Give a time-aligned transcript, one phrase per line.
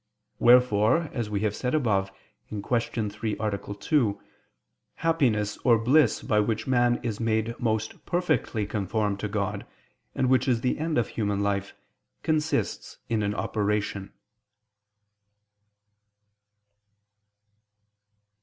[0.39, 2.11] Wherefore, as we have said above
[2.49, 3.09] (Q.
[3.11, 3.57] 3, A.
[3.59, 4.21] 2),
[4.95, 9.63] happiness or bliss by which man is made most perfectly conformed to God,
[10.15, 11.75] and which is the end of human life,
[12.23, 14.11] consists in an operation.